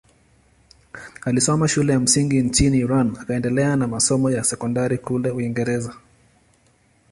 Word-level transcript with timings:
Alisoma 1.21 1.67
shule 1.67 1.93
ya 1.93 1.99
msingi 1.99 2.41
nchini 2.41 2.77
Iran 2.77 3.15
akaendelea 3.21 3.75
na 3.75 3.87
masomo 3.87 4.31
ya 4.31 4.43
sekondari 4.43 4.97
kule 4.97 5.29
Uingereza. 5.31 5.93